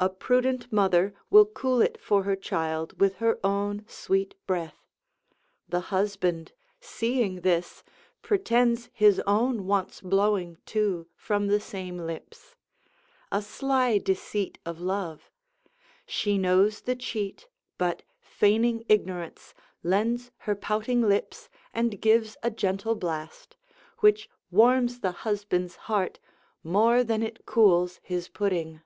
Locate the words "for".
2.00-2.24